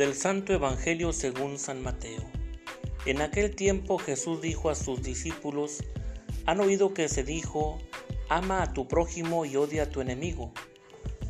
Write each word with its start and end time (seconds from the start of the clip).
Del 0.00 0.14
Santo 0.14 0.54
Evangelio 0.54 1.12
según 1.12 1.58
San 1.58 1.82
Mateo. 1.82 2.22
En 3.04 3.20
aquel 3.20 3.54
tiempo 3.54 3.98
Jesús 3.98 4.40
dijo 4.40 4.70
a 4.70 4.74
sus 4.74 5.02
discípulos, 5.02 5.84
han 6.46 6.58
oído 6.60 6.94
que 6.94 7.06
se 7.10 7.22
dijo, 7.22 7.78
ama 8.30 8.62
a 8.62 8.72
tu 8.72 8.88
prójimo 8.88 9.44
y 9.44 9.56
odia 9.56 9.82
a 9.82 9.90
tu 9.90 10.00
enemigo. 10.00 10.54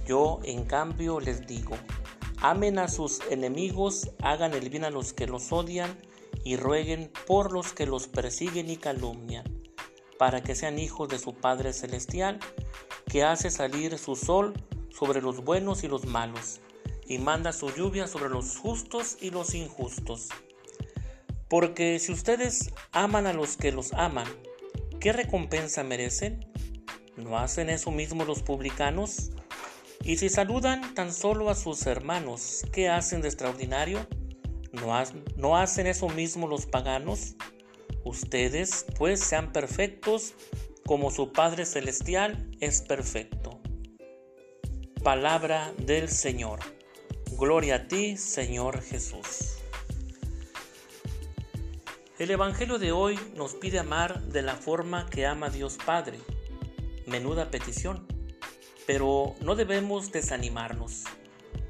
Yo, 0.07 0.39
en 0.45 0.67
cambio, 0.67 1.19
les 1.19 1.48
digo, 1.48 1.77
amen 2.37 2.79
a 2.79 2.87
sus 2.87 3.19
enemigos, 3.29 4.12
hagan 4.23 4.55
el 4.55 4.71
bien 4.71 4.84
a 4.84 4.91
los 4.91 5.14
que 5.14 5.27
los 5.27 5.50
odian 5.50 5.98
y 6.45 6.55
rueguen 6.55 7.11
por 7.27 7.52
los 7.52 7.73
que 7.73 7.87
los 7.87 8.07
persiguen 8.07 8.71
y 8.71 8.77
calumnian, 8.77 9.46
para 10.16 10.45
que 10.45 10.55
sean 10.55 10.79
hijos 10.79 11.09
de 11.09 11.18
su 11.18 11.34
Padre 11.34 11.73
Celestial, 11.73 12.39
que 13.07 13.25
hace 13.25 13.50
salir 13.50 13.99
su 13.99 14.14
sol 14.14 14.55
sobre 14.91 15.21
los 15.23 15.43
buenos 15.43 15.82
y 15.82 15.89
los 15.89 16.07
malos 16.07 16.61
y 17.11 17.19
manda 17.19 17.53
su 17.53 17.75
lluvia 17.75 18.07
sobre 18.07 18.31
los 18.31 18.57
justos 18.57 19.18
y 19.21 19.31
los 19.31 19.57
injustos. 19.57 20.29
Porque 21.49 21.99
si 21.99 22.13
ustedes 22.13 22.73
aman 22.93 23.27
a 23.27 23.32
los 23.32 23.57
que 23.57 23.73
los 23.73 23.93
aman, 23.95 24.29
¿qué 25.01 25.13
recompensa 25.13 25.82
merecen? 25.82 26.46
¿No 27.17 27.37
hacen 27.37 27.68
eso 27.68 27.91
mismo 27.91 28.25
los 28.25 28.45
publicanos? 28.45 29.32
Y 30.04 30.18
si 30.18 30.29
saludan 30.29 30.95
tan 30.95 31.13
solo 31.13 31.51
a 31.51 31.57
sus 31.57 31.85
hermanos, 31.87 32.65
¿qué 32.73 32.89
hacen 32.89 33.23
de 33.23 33.29
extraordinario? 33.29 34.06
¿No, 34.70 34.95
¿No, 35.37 35.56
hacen 35.56 35.89
eso 35.89 36.09
mismo 36.09 36.47
los 36.47 36.67
paganos? 36.67 37.34
Ustedes, 38.05 38.87
pues, 38.97 39.19
sean 39.19 39.53
perfectos 39.53 40.34
como 40.87 41.11
su 41.11 41.33
Padre 41.33 41.67
Celestial 41.67 42.48
es 42.61 42.83
perfecto. 42.83 43.61
Palabra 45.03 45.75
del 45.77 46.09
Señor. 46.09 46.61
Gloria 47.41 47.77
a 47.77 47.89
ti, 47.89 48.19
Señor 48.19 48.83
Jesús. 48.83 49.57
El 52.19 52.31
Evangelio 52.31 52.79
de 52.79 52.93
hoy 52.93 53.19
nos 53.35 53.55
pide 53.55 53.79
amar 53.79 54.21
de 54.25 54.43
la 54.43 54.57
forma 54.57 55.07
que 55.09 55.25
ama 55.25 55.49
Dios 55.49 55.79
Padre. 55.83 56.19
Menuda 57.07 57.51
petición. 57.51 58.07
Pero 58.87 59.37
no 59.41 59.55
debemos 59.55 60.13
desanimarnos, 60.13 61.05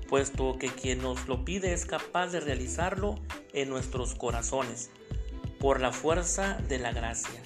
puesto 0.09 0.59
que 0.59 0.71
quien 0.71 1.03
nos 1.03 1.29
lo 1.29 1.45
pide 1.45 1.73
es 1.73 1.87
capaz 1.87 2.33
de 2.33 2.41
realizarlo 2.41 3.15
en 3.53 3.71
nuestros 3.71 4.17
corazones, 4.17 4.91
por 5.61 5.81
la 5.81 5.93
fuerza 5.93 6.59
de 6.67 6.81
la 6.81 6.91
gracia. 6.91 7.41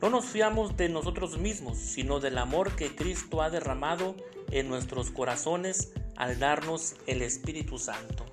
No 0.00 0.10
nos 0.10 0.26
fiamos 0.26 0.76
de 0.76 0.88
nosotros 0.88 1.38
mismos, 1.38 1.76
sino 1.76 2.20
del 2.20 2.38
amor 2.38 2.76
que 2.76 2.94
Cristo 2.94 3.42
ha 3.42 3.50
derramado 3.50 4.14
en 4.52 4.68
nuestros 4.68 5.10
corazones 5.10 5.92
al 6.16 6.38
darnos 6.38 6.94
el 7.08 7.20
Espíritu 7.20 7.78
Santo. 7.78 8.24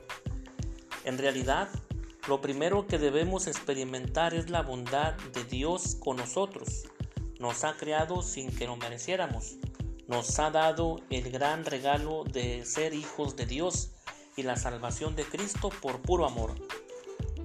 En 1.06 1.18
realidad, 1.18 1.68
lo 2.28 2.40
primero 2.40 2.86
que 2.86 3.00
debemos 3.00 3.48
experimentar 3.48 4.36
es 4.36 4.52
la 4.52 4.62
bondad 4.62 5.16
de 5.34 5.44
Dios 5.44 5.96
con 6.00 6.18
nosotros. 6.18 6.84
Nos 7.40 7.64
ha 7.64 7.76
creado 7.78 8.22
sin 8.22 8.56
que 8.56 8.68
lo 8.68 8.76
mereciéramos. 8.76 9.56
Nos 10.08 10.38
ha 10.38 10.52
dado 10.52 10.98
el 11.10 11.32
gran 11.32 11.66
regalo 11.66 12.26
de 12.26 12.64
ser 12.64 12.94
hijos 12.94 13.36
de 13.36 13.48
Dios 13.48 13.92
y 14.36 14.44
la 14.44 14.56
salvación 14.56 15.16
de 15.16 15.24
Cristo 15.24 15.70
por 15.82 16.02
puro 16.02 16.28
amor. 16.28 16.54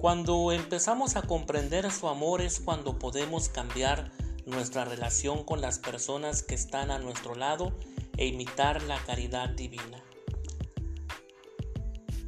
Cuando 0.01 0.51
empezamos 0.51 1.15
a 1.15 1.21
comprender 1.21 1.91
su 1.91 2.07
amor 2.07 2.41
es 2.41 2.59
cuando 2.59 2.97
podemos 2.97 3.49
cambiar 3.49 4.11
nuestra 4.47 4.83
relación 4.83 5.43
con 5.43 5.61
las 5.61 5.77
personas 5.77 6.41
que 6.41 6.55
están 6.55 6.89
a 6.89 6.97
nuestro 6.97 7.35
lado 7.35 7.77
e 8.17 8.25
imitar 8.25 8.81
la 8.81 8.97
caridad 9.03 9.49
divina. 9.49 10.03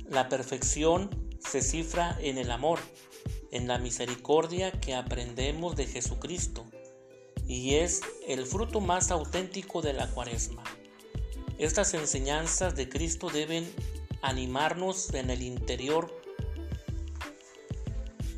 La 0.07 0.29
perfección 0.29 1.09
se 1.39 1.63
cifra 1.63 2.15
en 2.21 2.37
el 2.37 2.51
amor, 2.51 2.77
en 3.49 3.67
la 3.67 3.79
misericordia 3.79 4.71
que 4.71 4.93
aprendemos 4.93 5.75
de 5.75 5.87
Jesucristo 5.87 6.67
y 7.47 7.73
es 7.73 8.01
el 8.27 8.45
fruto 8.45 8.81
más 8.81 9.09
auténtico 9.09 9.81
de 9.81 9.93
la 9.93 10.11
cuaresma. 10.11 10.63
Estas 11.57 11.95
enseñanzas 11.95 12.75
de 12.75 12.87
Cristo 12.87 13.31
deben 13.31 13.67
animarnos 14.21 15.11
en 15.15 15.31
el 15.31 15.41
interior 15.41 16.21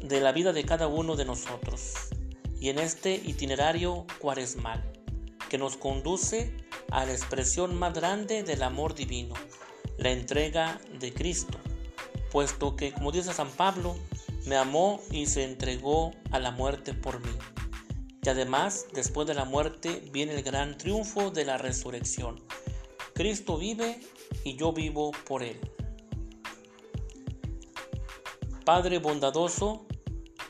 de 0.07 0.21
la 0.21 0.31
vida 0.31 0.53
de 0.53 0.63
cada 0.63 0.87
uno 0.87 1.15
de 1.15 1.25
nosotros 1.25 1.93
y 2.59 2.69
en 2.69 2.77
este 2.77 3.15
itinerario 3.15 4.05
cuaresmal 4.19 4.83
que 5.49 5.57
nos 5.57 5.77
conduce 5.77 6.55
a 6.91 7.05
la 7.05 7.11
expresión 7.11 7.75
más 7.75 7.93
grande 7.93 8.43
del 8.43 8.61
amor 8.63 8.93
divino, 8.93 9.33
la 9.97 10.11
entrega 10.11 10.79
de 10.99 11.13
Cristo, 11.13 11.57
puesto 12.31 12.75
que, 12.75 12.91
como 12.91 13.11
dice 13.11 13.33
San 13.33 13.49
Pablo, 13.49 13.95
me 14.45 14.55
amó 14.55 15.01
y 15.11 15.25
se 15.25 15.43
entregó 15.43 16.11
a 16.31 16.39
la 16.39 16.51
muerte 16.51 16.93
por 16.93 17.19
mí. 17.19 17.35
Y 18.21 18.29
además, 18.29 18.87
después 18.93 19.27
de 19.27 19.33
la 19.33 19.45
muerte, 19.45 20.03
viene 20.11 20.35
el 20.35 20.43
gran 20.43 20.77
triunfo 20.77 21.31
de 21.31 21.45
la 21.45 21.57
resurrección. 21.57 22.43
Cristo 23.13 23.57
vive 23.57 23.99
y 24.43 24.55
yo 24.55 24.71
vivo 24.73 25.11
por 25.25 25.43
Él. 25.43 25.59
Padre 28.65 28.97
bondadoso, 28.97 29.85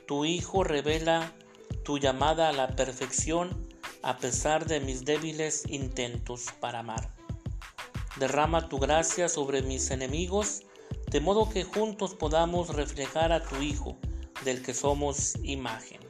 tu 0.07 0.25
Hijo 0.25 0.63
revela 0.63 1.33
tu 1.83 1.97
llamada 1.97 2.49
a 2.49 2.53
la 2.53 2.75
perfección 2.75 3.67
a 4.03 4.17
pesar 4.17 4.65
de 4.67 4.79
mis 4.79 5.03
débiles 5.03 5.63
intentos 5.67 6.47
para 6.59 6.79
amar. 6.79 7.09
Derrama 8.17 8.69
tu 8.69 8.77
gracia 8.77 9.27
sobre 9.27 9.61
mis 9.63 9.89
enemigos, 9.89 10.63
de 11.09 11.19
modo 11.19 11.49
que 11.49 11.63
juntos 11.63 12.13
podamos 12.13 12.69
reflejar 12.69 13.31
a 13.31 13.43
tu 13.43 13.61
Hijo, 13.61 13.97
del 14.43 14.61
que 14.61 14.73
somos 14.73 15.35
imagen. 15.43 16.04